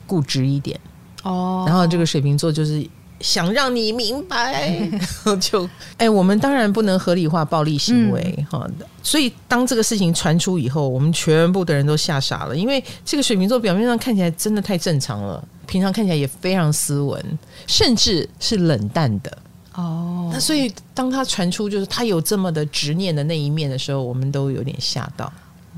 [0.05, 0.77] 固执一点
[1.23, 2.85] 哦，然后这个水瓶座就是
[3.21, 15.41] 想让你明白， 然后就哎，我们当然不能合理化暴力行为哈，嗯、所以当这个事情传出以后，我们全部的人都吓傻了，因为这个水瓶座表面上看起来真的太正常了。
[15.71, 19.37] 平常看起来也非常斯文，甚至是冷淡的
[19.73, 20.29] 哦。
[20.33, 25.31] 那所以当他传出就是他有这么的执念的那一面的时候，我们都有点吓到。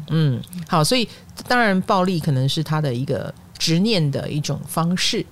[0.07, 1.07] 嗯，好，所以
[1.47, 5.23] 当然暴力可能是他的一个执念的一种方式，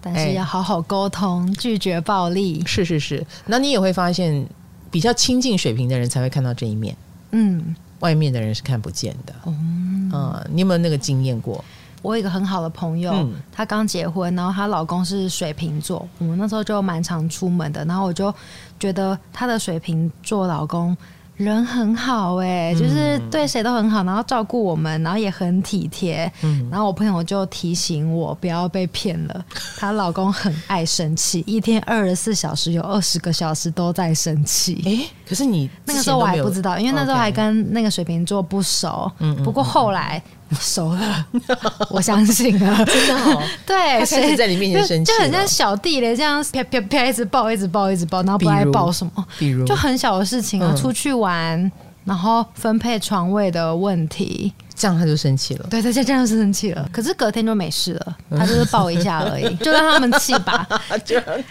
[0.00, 2.62] 但是要好好沟通，哎、拒绝暴力。
[2.64, 4.48] 是是是，那你也会发现，
[4.90, 6.96] 比较亲近水平的人才会看到这一面。
[7.32, 9.34] 嗯，外面的人是看不见的。
[9.44, 11.62] 嗯，嗯，你有没有那个经验过？
[12.02, 18.32] 我有一个很好的朋友，嗯、她刚结婚，然后她老公是水瓶座，我们那时候就蛮常出门的，然后我就
[18.78, 20.96] 觉得她的水瓶座老公
[21.36, 26.30] 人很好哎，就是对谁都很好，然后照顾我们，然后也很体贴。
[26.42, 29.44] 嗯，然后我朋友就提醒我不要被骗了。
[29.78, 34.82] 她老公很爱生气，一天二十四小时有二十个小时都在生气。
[34.84, 39.10] 哎，可是你那个时候我还不知道，因为那时候还跟那个水瓶座不熟。
[39.20, 40.22] 嗯，不过后来
[40.58, 41.26] 熟了，
[41.90, 43.42] 我相信了，真的哦。
[43.66, 51.70] 对，他开始在你面前生气，就很像小弟嘞，这样啪啪啪一直抱，一直抱，一直抱，然后不爱抱什么，比如就很小的事情啊，出去玩。
[52.02, 55.66] 然后分配床位的问题，这样他就生气了。
[55.70, 56.88] 对，他就这样是生气了。
[56.90, 60.66] 可是隔天就没事了，他就是抱一下而已， 就让他们气吧。
[61.04, 61.44] 就让他们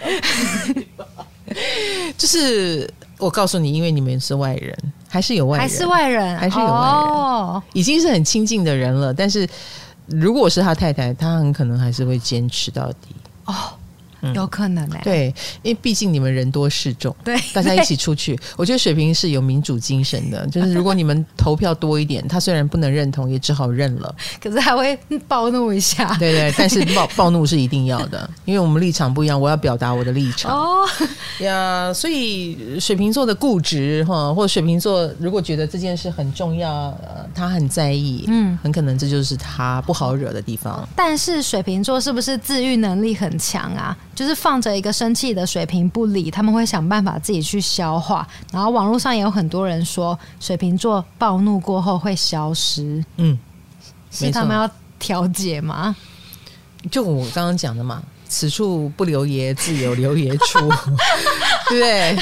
[0.74, 1.06] 气吧。
[2.18, 4.76] 就是我告诉你，因为你们是外人，
[5.10, 9.12] 还是有外人，还是外人，还是有外人，哦、已经是很亲近的人了。
[9.12, 9.46] 但是
[10.06, 13.14] 如果是他太太，他很可能还是会坚持到底。
[13.44, 13.54] 哦。
[14.34, 30.52] 有可能哎、欸，对，因为毕竟你们人多势众，对，大家一起出去，我觉得水瓶是有民主精神的，就是如果你们投票多一点，他虽然不能认同，也只好认了，可是还会暴怒一下，对对，但是暴 暴怒是一定要的，因为我们立场不一样，我要表达我的立场。
[30.52, 30.86] 哦。
[31.40, 36.70] 呀，所以水瓶座的固执哈，或者水瓶座如果觉得这件事很重要，
[37.02, 40.86] 呃，他很在意，嗯，很可能这就是他不好惹的地方。
[40.94, 43.96] 但是水瓶座是不是自愈能力很强啊？
[44.14, 48.26] 就是放着一个生气的水瓶不理，他们会想办法自己去消化。
[48.52, 53.02] 然后网络上也有很多人说，水瓶座暴怒过后会消失。
[53.16, 53.38] 嗯，
[54.10, 55.96] 是他们要调解吗？
[56.90, 60.58] 就我刚刚讲的嘛，此处不留爷，自有留爷处，
[61.68, 62.16] 对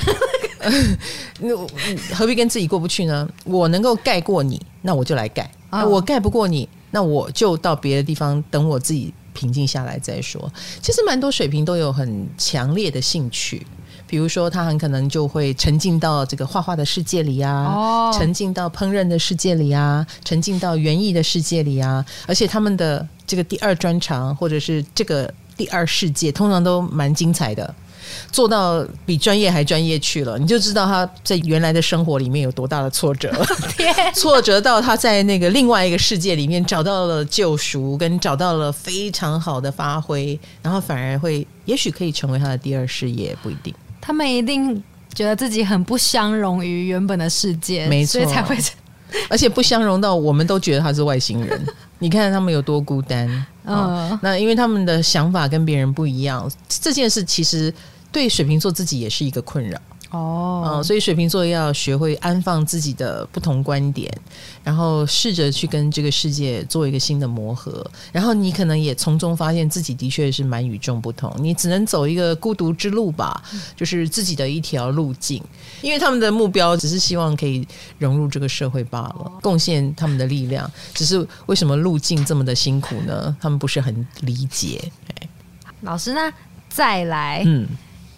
[0.62, 0.98] 不对？
[1.40, 1.56] 那
[2.14, 3.28] 何必跟自己过不去呢？
[3.44, 5.44] 我能够盖过你，那我就来盖；
[5.86, 9.12] 我盖不过你，那我就到别的地方等我自己。
[9.38, 10.52] 平静下来再说。
[10.82, 13.64] 其实蛮多水瓶都有很强烈的兴趣，
[14.04, 22.04] 比如说他很可能就会沉浸到这个画画的世界里啊，哦、沉浸到烹饪的世界里啊，沉浸到园艺的世界里啊。
[22.26, 27.72] 而且他们的这个第二专长或者是这个第二世界，通常都蛮精彩的。
[28.30, 33.32] 做到比专业还专业去了，你就知道他在原来的生活里面有多大的挫折，
[34.14, 43.74] 挫折到他在那个另外一个世界里面找到了救赎，跟找到了非常好的发挥，然后反而会也许可以成为他的第二事业，不一定。
[44.00, 44.82] 他们一定
[45.14, 48.56] 觉得自己很不相容于原本的世界，没错，所以才会，
[49.28, 51.66] 而且不相容到我们都觉得他是外星人。
[51.98, 53.26] 你看他们有多孤单，
[53.64, 57.72] 嗯、哦，那因为他们的想法跟别人不一样，这件事其实。
[58.10, 59.78] 对水瓶座自己也是一个困扰
[60.10, 64.10] 哦，嗯，所以水瓶座要学会安放自己的不同观点，
[64.64, 73.42] 然后试着去跟这个世界做一个新的磨合，然后你可能也从中发现自己的确是蛮与众不同，你只能走一个孤独之路吧，
[73.76, 75.42] 就是自己的一条路径，
[75.82, 77.68] 因为他们的目标只是希望可以
[77.98, 83.36] 融入这个社会罢了，贡献他们的力量，只是为什么路径这么的辛苦呢？
[83.38, 84.90] 他们不是很理解。
[85.82, 86.32] 老师，呢
[86.70, 87.68] 再来，嗯。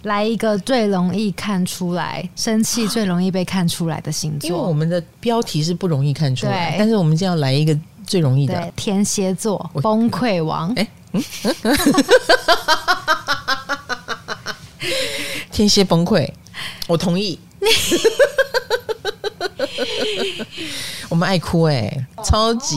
[0.03, 8.73] 来一个最容易看出来生气、最容易被看出来的星座，因为我们的标题是不容易看出来，但是我们就要来一个最容易的。
[8.77, 10.73] 天蝎座崩溃王。
[10.77, 11.23] 哎，嗯，
[15.53, 16.29] 天蝎崩溃，
[16.89, 17.39] 我同意。
[21.09, 22.77] 我们爱哭哎、欸，超级！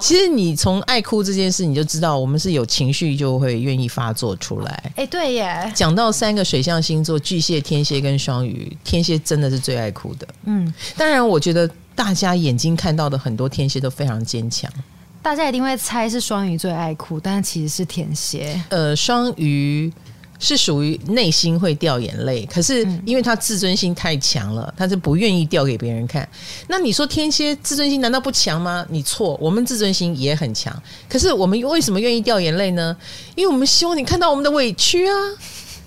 [0.00, 4.70] 其实你从爱哭这件事，你就知道我们是有情绪就会愿意发作出来。
[4.96, 5.72] 哎、欸，对耶。
[5.74, 10.26] 讲到三个水象星座，巨蟹、天蝎跟双鱼，天蝎真的是最爱哭的。
[10.44, 14.70] 嗯，当然，我觉得大家眼睛看到的很多天蝎都非常坚强。
[15.22, 18.62] 大家一定会猜是双鱼最爱哭，但其实是天蝎。
[18.68, 19.92] 呃，双鱼。
[20.44, 26.28] 是属于内心会掉眼泪，可是因为他自尊心太强了，他是不愿意掉给别人看。
[26.68, 28.84] 那你说天蝎自尊心难道不强吗？
[28.90, 30.70] 你错，我们自尊心也很强。
[31.08, 32.94] 可是我们为什么愿意掉眼泪呢？
[33.34, 35.14] 因为我们希望你看到我们的委屈啊！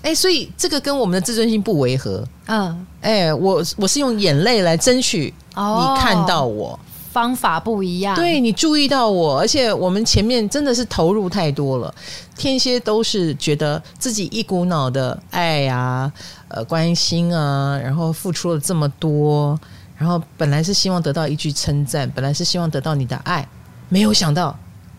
[0.02, 2.26] 哎，所以这个跟我们的自尊心不违和。
[2.46, 6.70] 嗯，哎，我我是用眼泪来争取你看到我。
[6.72, 11.92] 哦方法不一样，对，你注意到我，而且我们前面真的是投入太多了。
[12.36, 16.12] 天蝎都是觉得自己一股脑的爱啊，
[16.48, 19.58] 呃，关心啊，然后付出了这么多，
[19.96, 23.48] 然后本来是希望得到一句称赞，本来是希望得到你的爱，
[23.88, 24.56] 没有想到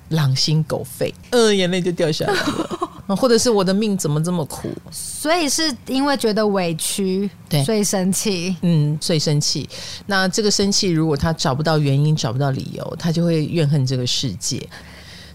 [0.10, 2.79] 狼心狗肺， 嗯、呃，眼泪就掉下来了。
[3.16, 4.70] 或者是我的命怎么这么苦？
[4.92, 8.56] 所以是因为觉得委屈，对，所以生气。
[8.62, 9.68] 嗯，所以生气。
[10.06, 14.62] 那这个生气，如果他找不到原因，找不到理由，他就会怨恨这个世界。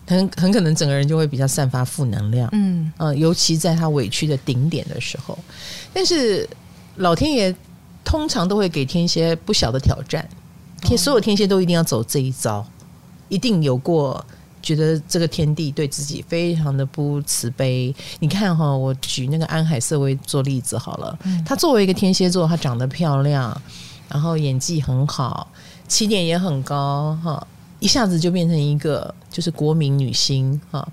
[0.06, 2.48] 很很可能整个人就会比较散发负能量。
[2.52, 5.36] 嗯，呃，尤其在他委屈的顶点的时候。
[5.92, 6.48] 但是
[6.96, 7.54] 老天爷
[8.04, 10.24] 通常都会给天蝎不小的挑战。
[10.80, 12.64] 天，所有天蝎都一定要走这一招，
[13.28, 14.24] 一定有过。
[14.64, 17.94] 觉得这个天地对自己非常的不慈悲。
[18.18, 21.16] 你看哈，我举那个安海瑟薇做例子好了。
[21.44, 23.60] 她作为一个天蝎座，她长得漂亮，
[24.08, 25.46] 然后演技很好，
[25.86, 27.46] 起点也很高哈，
[27.78, 30.88] 一下子就变成一个就是国民女星哈。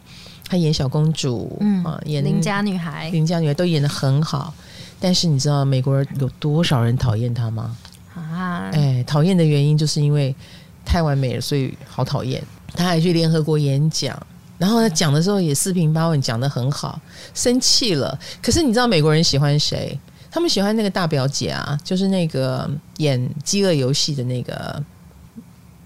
[0.48, 4.54] 她演小公主，嗯，演邻家女孩，邻家女孩都演的很好。
[5.00, 7.78] 但是你知道美国人有多少人讨厌她吗？
[8.14, 10.36] 啊，哎，讨厌的原因就是因为
[10.84, 12.44] 太完美了，所以好讨厌。
[12.76, 14.18] 他还去联合国演讲，
[14.58, 17.00] 然后他讲的时候也四平八稳，讲的很好。
[17.34, 20.00] 生气了，可是你知道美国人喜欢谁？
[20.32, 24.84] 他们喜欢那个大表姐啊，就是那个演《饥饿游戏》的那个。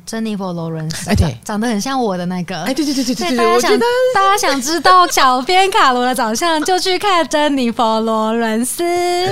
[0.06, 3.80] 珍妮佛·罗伦斯，哎，对，长得很像我的那个，哎，对对对对对对，大家想
[4.14, 8.84] 大家想知道小编卡罗的长相，就去看珍妮佛·罗伦斯，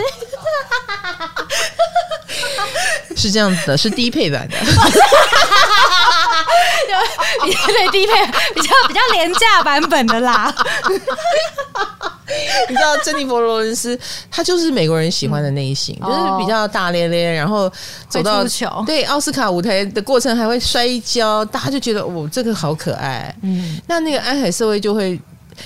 [3.16, 4.56] 是这样子的，是低配版的，
[7.68, 8.14] 对，低配
[8.54, 10.54] 比较比较廉价版本的啦。
[12.70, 14.00] 你知道珍妮佛·罗伦斯，
[14.32, 17.72] 她就是美国人喜欢的那一型，嗯、就是比较大咧咧，然后
[18.08, 18.44] 走到
[18.86, 23.34] 对奥斯卡舞台的过程还会摔跤，大家就觉得哦，这个好可爱。
[23.44, 25.20] 嗯，那那个安海瑟薇就会，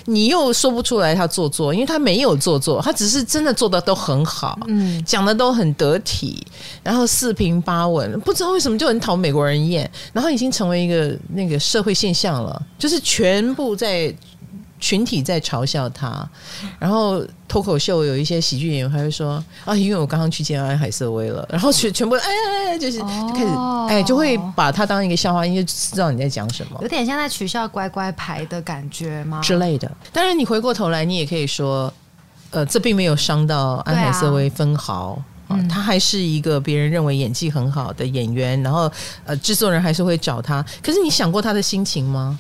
[0.06, 6.46] 你又说不出来他做作，因为他没有做作，他只是真的做的都很好，嗯，讲的都很得体，
[6.84, 14.14] 然后四平八稳，不知道为什么就很讨美国人厌，然后已经成为一个那个社会现象了，就是全部在。
[14.80, 16.28] 群体在嘲笑他，
[16.78, 23.50] 然后脱口秀有一些喜剧演员还会说啊，因为我刚刚去见安海瑟薇了，然后全全部哎哎哎，就是就开始
[23.90, 29.42] 哎，就会把他当一个笑话，因为知道你在讲什么，有点像在取笑乖乖牌的感觉吗？
[29.42, 29.92] 之类的。
[30.14, 31.92] 当然，你回过头来，你也可以说，
[32.52, 38.92] 呃，这并没有伤到安海瑟薇分毫啊，他还是一个别人认为演技很好的演员，然后
[39.26, 40.64] 呃，制作人还是会找他。
[40.84, 42.38] 可是你想过他的心情吗？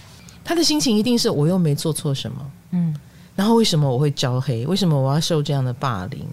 [0.47, 2.37] 他的心情一定是我又没做错什么，
[2.71, 2.95] 嗯，
[3.35, 4.65] 然后为什么我会招黑？
[4.65, 6.25] 为什么我要受这样的霸凌？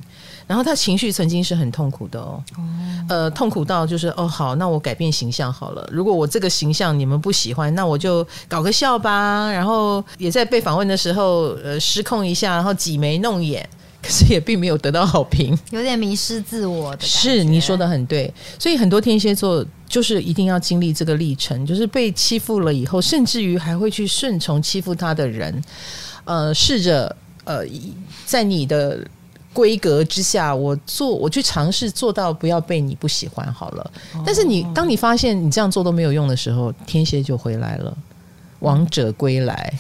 [0.46, 2.62] 然后他情绪曾经是很痛苦的哦，哦
[3.08, 5.84] 呃，痛苦到就是哦，好，那我改变形象好了。
[5.90, 9.50] 如果我这个形象你们不喜欢，那我就搞个笑吧。
[9.50, 13.68] 然后也在被访问的时候，呃，失控一下，然后挤眉弄眼。
[14.04, 17.02] 可是也并没有得到好评， 有点迷失自我的。
[17.02, 25.64] 是你说的很对，所以很多天蝎座就是一定要经历这个历程，就是被欺负了以后，甚至于还会去顺从欺负他的人，
[26.24, 27.64] 呃，试着呃，
[28.26, 29.02] 在你的
[29.54, 33.90] 规格之下，我做，我去尝试做到不要被你不喜欢好了。
[34.26, 37.96] 但是你当你发现你这样做都没有用的时候，天蝎就回来了，
[38.58, 39.72] 王者归来，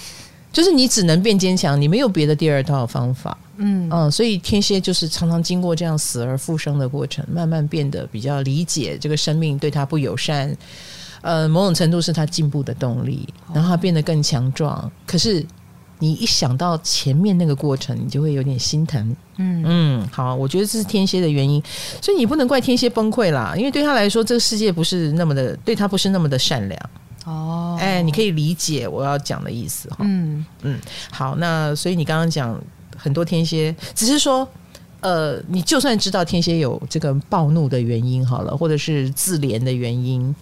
[0.50, 3.36] 就是你只能变坚强，你没有别的第二套方法。
[3.56, 10.56] 嗯嗯，所以天蝎就是常常经过这样死而复生的过程，慢慢变得比较理解这个生命对他不友善，
[11.22, 14.90] 呃，某种程度是他进步的动力，然后他变得更强壮。
[15.06, 15.44] 可是
[15.98, 19.16] 你一想到前面那个过程，你就会有点心疼。
[19.36, 21.62] 嗯嗯，好，我觉得这是天蝎的原因，
[22.02, 26.90] 所以你不能怪天蝎崩溃啦，因为对他来说，这个世界不是那么的，对他不是那么的善良。
[27.24, 29.98] 哦，哎，你可以理解我要讲的意思哈。
[30.00, 30.78] 嗯嗯，
[31.10, 32.60] 好，那所以你刚刚讲。
[32.96, 34.48] 很多天蝎只是说，
[35.00, 40.34] 呃，你就算知道天蝎有这个暴怒的原因好了，或者是自怜的原因，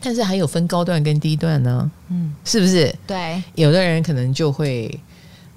[0.00, 2.94] 但是还有分高段跟低段呢，嗯，是不是？
[3.06, 4.98] 对，有的人可能就会。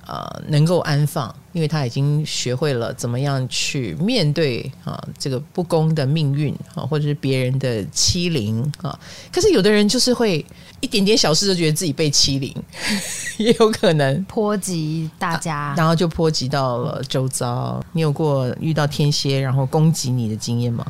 [0.08, 8.98] 呃，能够安放，因为他已经学会了怎么样去面对啊这个不公的命运啊，或者是别人的欺凌啊。
[9.32, 10.46] 可是有的人就是会
[10.80, 12.56] 一点点小事就觉得自己被欺凌，
[13.38, 17.84] 也有可能波及大家，啊，然后就波及到了周遭。
[17.94, 20.86] 你有过遇到天蝎然后攻击你的经验吗？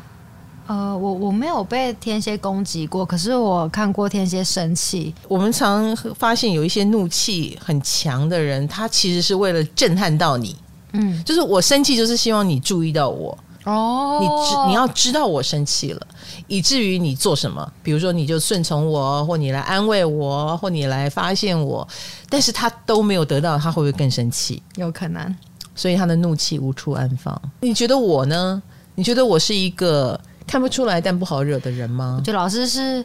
[0.66, 5.14] 呃，我我没有被天蝎攻击过，可是我看过天蝎生气。
[5.28, 10.56] 我们常发现有一些怒气很强的人，他其实是为了震撼到你。
[10.92, 13.36] 嗯，就是我生气，就是希望你注意到我。
[13.64, 16.06] 哦，你知你要知道我生气了，
[16.48, 21.86] 以至于你做什么，比如说你就顺从我，或你来安慰我，或你来发现我，
[22.28, 24.62] 但是他都没有得到，他会不会更生气？
[24.76, 25.36] 有可能，
[25.74, 27.40] 所以他的怒气无处安放。
[27.60, 28.62] 你觉得我呢？
[28.94, 30.18] 你觉得我是一个？
[30.46, 32.20] 看不出来但不好惹的人吗？
[32.24, 33.04] 就老师是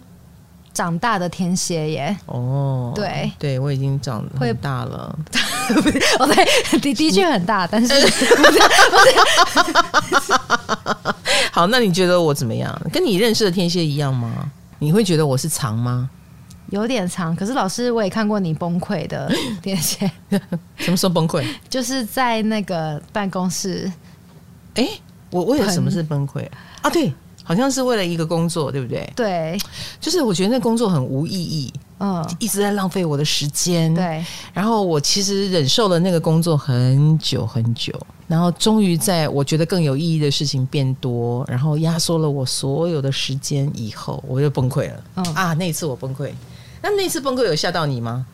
[0.73, 2.15] 长大的天蝎耶。
[2.27, 5.17] 哦，对，对我已经长很大了。
[6.19, 6.45] 哦，对，
[6.79, 7.93] 的的确很大，但是
[11.51, 12.73] 好，那你觉得我怎么样？
[12.91, 14.29] 跟你认识的天蝎一样吗？
[14.79, 16.09] 你会觉得我是长吗？
[16.69, 17.35] 有点长。
[17.35, 20.09] 可是老师，我也看过你崩溃的 天蝎。
[20.77, 21.45] 什么时候崩溃？
[21.69, 23.91] 就是在那个办公室。
[24.75, 24.87] 哎，
[25.31, 26.45] 我为了什么是崩溃
[26.81, 26.89] 啊？
[26.89, 27.13] 对。
[27.43, 29.11] 好像是为了一个工作，对不对？
[29.15, 29.57] 对，
[29.99, 33.93] 就是我觉得那工作很无意义，嗯，一直在浪费我的时间。
[33.93, 34.23] 对，
[34.53, 37.93] 然后我其实忍受了那个工作很久很久，
[38.27, 45.03] 然后终于在我觉得更有意义的事情变多，然后压缩了我所有的时间以后，我就崩溃了。
[45.15, 46.31] 嗯啊，那一次我崩溃，
[46.81, 48.25] 那那次崩溃有吓到你吗？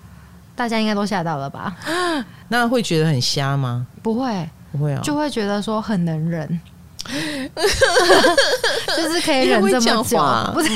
[0.55, 1.75] 大家应该都吓到了吧？
[2.49, 3.85] 那会觉得很瞎吗？
[4.01, 6.59] 不会，不会啊，就会觉得说很能忍。
[8.97, 10.19] 就是可以忍这么久，
[10.53, 10.69] 不是？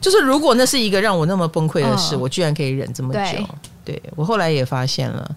[0.00, 3.20] 就是如果那是一个让我那么崩溃的事，我居然可以忍这么久。
[3.84, 5.28] 对，我后来也发现了，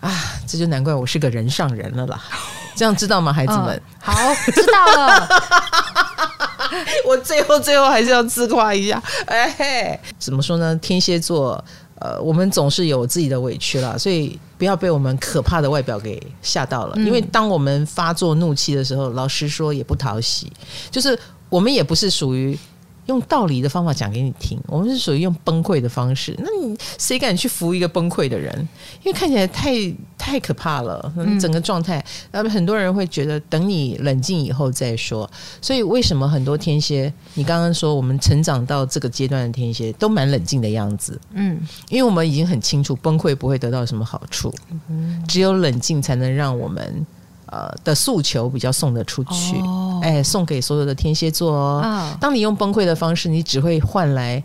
[0.00, 0.12] 啊，
[0.46, 2.20] 这就难怪我是个人上人了啦。
[2.76, 3.74] 这样知道吗，孩子们？
[3.74, 5.28] 嗯、好，知道了。
[7.06, 10.76] 我最后最后还是要自夸一下，哎嘿，怎么说呢？
[10.76, 11.64] 天蝎座，
[12.00, 16.94] 呃，我们总是有自己的委屈啦，所以不要被我们可怕的外表给吓到了。
[16.96, 20.52] 嗯、因为当我们发作怒气的时候，老实说也不讨喜，
[20.90, 21.18] 就是
[21.48, 22.58] 我们也不是属于。
[23.06, 26.34] 用道理的方法讲给你听，我们是属于用崩溃的方式。
[26.38, 28.56] 那你谁敢去扶一个崩溃的人？
[29.02, 29.72] 因为看起来太
[30.18, 32.04] 太可怕了，整个状态。
[32.32, 35.28] 那么很多人会觉得，等你冷静以后再说。
[35.60, 41.18] 所以为什么很多天蝎，你刚刚说我们成长到这个阶段的天蝎都蛮冷静的样子？
[41.32, 44.52] 嗯，因为我们已经很清楚，崩溃不会得到什么好处，
[45.28, 47.06] 只有冷静才能让我们。
[47.56, 51.80] 呃的诉求比较送得出去，哦、哎，送给所有的天蝎座哦。
[51.82, 54.42] 哦，当你用崩溃的方式，你只会换来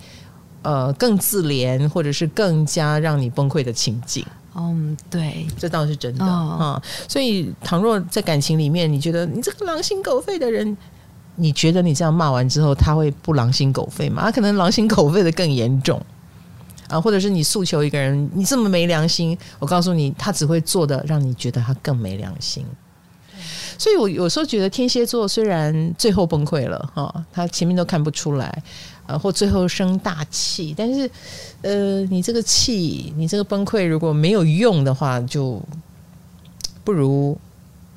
[0.61, 4.25] 呃更自怜或者是更加让你崩溃的情景。
[4.55, 6.81] 嗯，对，这倒是真的啊、哦哦。
[7.07, 10.75] 所以，倘若在感情里面，你觉得你这个狼心狗肺的人，
[11.35, 14.23] 你觉得你这样骂完之后，他会不狼心狗肺吗？
[14.23, 16.01] 他可能狼心狗肺的更严重
[16.89, 22.65] 啊，或者是你诉求一个人，你这么没良心，我告诉你，他只会做的让你觉得他更没良心。
[23.81, 28.63] 所以，我有时候觉得天蝎座虽然最后崩溃了哈，他前面都看不出来，
[29.07, 31.09] 呃，或最后生大气，但是，
[31.63, 35.59] 呃，你这个气，你这个崩溃如果没有用的话，就
[36.83, 37.35] 不如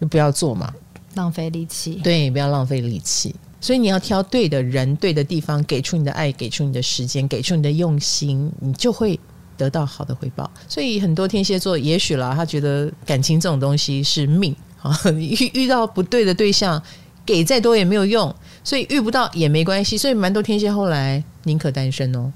[0.01, 0.73] 就不要做嘛，
[1.17, 1.97] 浪费力气。
[1.97, 3.35] 对，不要浪费力气。
[3.61, 9.21] 所以你要挑对的人、对的地方，给出你的爱，给出你的时间，给出你的用心，你就会
[9.59, 10.51] 得到好的回报。
[10.67, 14.57] 所以很多天蝎座，也许啦，他觉得感情这种东西是命。
[14.85, 16.81] 啊， 遇遇到不对的对象，
[17.25, 18.33] 给再多也没有用，
[18.63, 19.97] 所以遇不到也没关系。
[19.97, 22.31] 所以蛮多天蝎后来宁可单身哦，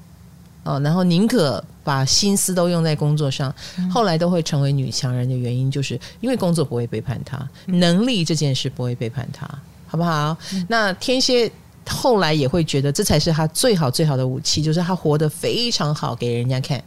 [0.65, 3.55] 哦，然后宁可把心思都用在工作上，
[3.93, 9.47] 后来都会成为女强人的原因，就是因为工作不会背叛他，能力这件事不会背叛他，
[9.87, 10.35] 好不好？
[10.69, 11.51] 那天蝎
[11.87, 16.83] 后来也会觉得这才是他最好最好的武器，就是他活得非常好给人家看。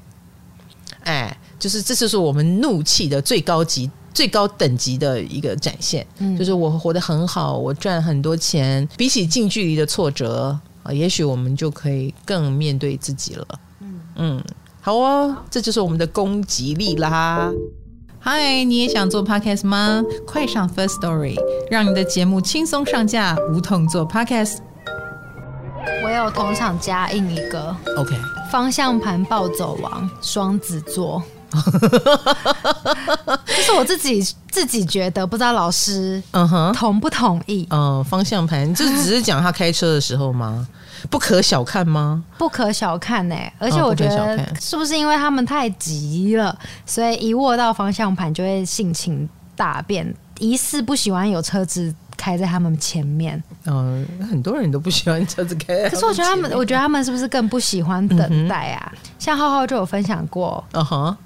[1.04, 3.90] 哎，就是这就是我们怒气的最高级。
[4.14, 13.48] 最高等级的一个展现，嗯，就是我活得很好，我赚很多钱，比起近距离的挫折啊，也许我们就可以更面对自己了。
[13.82, 14.44] 嗯嗯，
[14.82, 17.52] 好哦，这就是我们的攻击力啦。
[18.20, 20.04] 嗨，你也想做 Podcast 吗？
[20.28, 21.36] 快上 First Story，
[21.72, 24.58] 让你的节目轻松上架，无痛做 Podcast。
[26.04, 28.16] 我有同场加印一个，OK，
[28.52, 31.24] 方向盘暴走王，双子座。
[33.46, 37.68] 就是我自己自己觉得，不知道老师嗯哼同不同意？
[37.70, 40.68] 嗯、呃，方向盘就只是讲他开车的时候吗？
[41.10, 42.24] 不可小看吗？
[42.38, 53.42] 不可小看呢、欸，而且我觉得是不是因为他们太急了，所以一握到方向盘就会性情大变，疑似不喜欢有车子开在他们前面。
[53.66, 55.90] 嗯、呃，很多人都不喜欢车子开。
[55.90, 58.92] 可是我觉得他们，我觉得他们是不是更不喜欢等待啊？
[58.94, 61.18] 嗯、像浩浩就有分享过，嗯哼，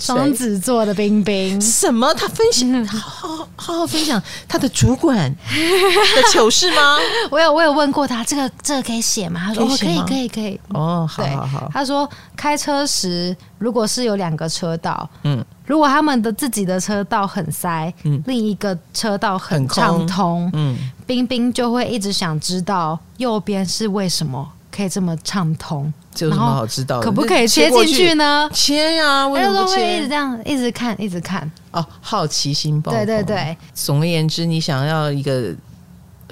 [0.00, 2.12] 双子座的冰冰什么？
[2.14, 6.96] 他分享，好好好好分享他的主管 的糗事吗？
[7.30, 9.40] 我有我有问过他，这个这个可以写吗？
[9.46, 10.60] 他说可以、哦、可以可以可以。
[10.70, 11.70] 哦，好好好。
[11.72, 15.44] 他说开车时如果是有两个车道，嗯。
[15.66, 20.76] 如果他们的自己的车道很塞，嗯，另一个车道很畅通，嗯，
[21.06, 27.04] 冰冰就会一直想知道右边是为什么可以这么畅通，这有什么好知道的？
[27.04, 28.48] 可不可以切进去呢？
[28.52, 29.76] 切呀，为什么不切？
[29.76, 31.50] 会一直这样，一直看，一直看。
[31.70, 32.92] 哦，好奇心爆。
[32.92, 33.56] 对对对。
[33.74, 35.54] 总而言之，你想要一个。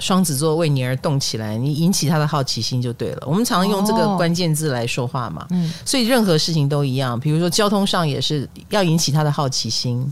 [0.01, 3.23] 双子座为你而动起来，你引起他的好奇心就对了。
[3.27, 7.19] 我们常用这个关键字来说话嘛，嗯，所以任何事情都一样。
[7.19, 10.09] 比如说交通上也是要引起他的好奇心，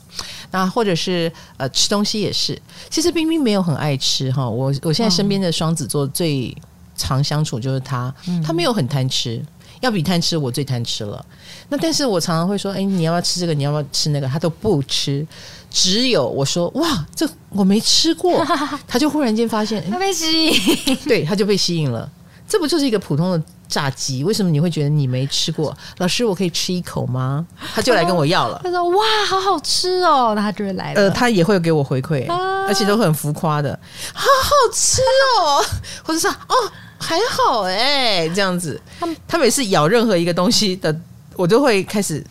[0.51, 2.61] 那或者是呃吃东西也是。
[2.89, 6.53] 其实冰冰没有很爱吃哈，我我现在身边的双子座最
[6.97, 8.13] 常相处就是他，
[8.45, 9.41] 他没有很贪吃，
[9.81, 11.23] 要比贪吃我最贪吃了。
[11.69, 13.53] 那但是我常常会说，哎，你要不要吃这个？
[13.53, 14.27] 你要不要吃那个？
[14.27, 15.25] 他都不吃。
[15.69, 18.43] 只有我说哇，这我没吃过，
[18.87, 22.09] 他就忽然间发现他被吸引， 对，他就被吸引了。
[22.47, 24.23] 这不就是一个普通的炸鸡？
[24.23, 25.75] 为什么你会觉得你没吃过？
[25.97, 27.45] 老师，我可以吃一口吗？
[27.75, 28.61] 他就来跟我要了。
[28.63, 31.01] 他说哇，好好吃哦，那他就会来了。
[31.01, 32.25] 呃，他也会给我回馈，
[32.65, 33.77] 而且都很浮夸的，
[34.13, 35.01] 好好吃
[35.41, 35.61] 哦，
[36.05, 36.55] 或者说哦
[36.99, 38.79] 还好哎，这样子。
[38.99, 40.95] 他他每次咬任何一个东西的，
[41.35, 42.23] 我都会开始。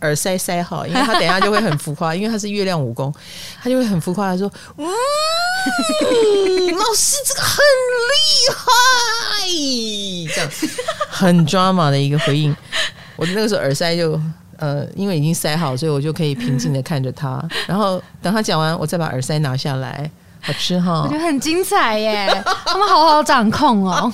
[0.00, 3.10] 耳塞塞好，因为他等一下就会很浮夸， 因为他是月亮武功，
[3.62, 4.84] 他就会很浮夸的说：“嗯，
[6.76, 7.64] 老师这个很
[8.10, 10.50] 厉害。”这样
[11.08, 12.54] 很 drama 的一个回应。
[13.16, 14.20] 我那个时候耳塞就
[14.58, 20.10] 呃，因为已经塞好，所以我就可以平静的看着他，然后等他讲完，我再把耳塞拿下来。
[20.44, 22.28] 好吃哈，我觉得很精彩耶！
[22.66, 24.12] 他们好好掌控哦，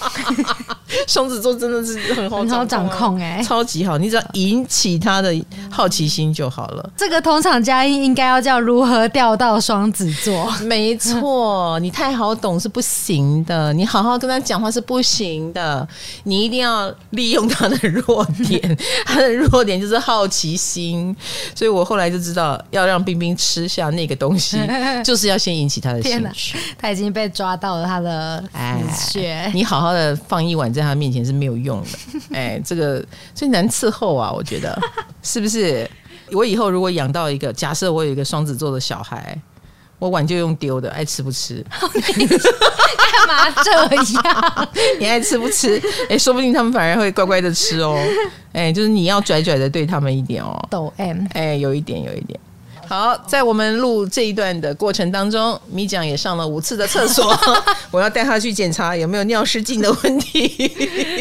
[1.09, 5.35] 双子座真的是很好很好掌控哎，超级好，你只要引起他的
[5.69, 6.91] 好奇心就好了。
[6.97, 10.49] 这个同场佳音应该要叫如何钓到双子座？
[10.63, 15.87] 没错， 你太好懂是不行的，你好好跟他讲话是不行的，
[16.23, 21.15] 你一定要利用他的弱点，他的弱点就是好奇心。
[21.57, 24.57] 所以我后来就知道，要让冰冰吃下那个东西，
[25.05, 26.01] 就是要先引起他的
[26.35, 26.61] 心。
[26.79, 28.43] 他已经被抓到了他的
[28.93, 31.89] 死穴，哎，你好好的放一碗在他面前是没有用的。
[32.37, 33.05] 哎，这个
[33.35, 34.79] 最难伺候啊，我觉得
[35.23, 35.89] 是不是？
[36.33, 39.37] 我以后如果养到一个，假设我有一个双子座的小孩，
[39.99, 41.65] 我碗就用丢的，爱吃不吃？
[41.71, 44.69] 干嘛这样？
[45.01, 45.83] 你爱吃不吃？
[46.09, 47.99] 哎，说不定他们反而会乖乖的吃哦。
[48.53, 50.57] 哎，就是你要拽拽的对他们一点哦。
[50.71, 52.39] 抖 M，哎，有一点，有一点。
[52.91, 57.33] 好，在我们录这一段的过程当中，米酱也上了五次的厕所，
[57.93, 60.69] 我要带他去检查有没有尿失禁的问题。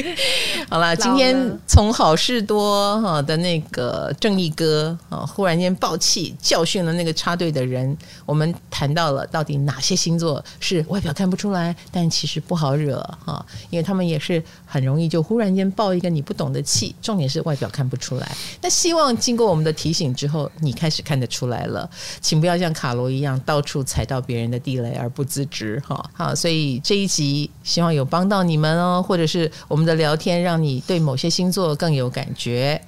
[0.67, 7.95] 好了，今天从好事多哈的那个正义哥啊，忽然间爆气教训了那个插队的人，
[8.26, 18.32] 我们谈到了到底哪些星座是外表看不出来，但其实不好惹哈，因为他们也是很容易就忽然间爆一个你不懂的气，重点是外表看不出来。
[18.61, 21.59] 那希望经过我们的提醒之后，你开始看得出来。
[21.70, 21.89] 了，
[22.22, 26.09] 请不要像卡罗一样到处踩到别人的地雷而不自知哈。
[26.13, 32.82] 好，所以这一集希望有帮到你们哦，或者是我们的聊天让你对某些星座更有感觉。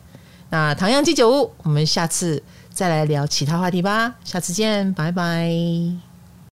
[0.49, 4.15] 那唐阳鸡酒屋，我们下次再来聊其他话题吧。
[4.23, 6.10] 下次见，拜拜。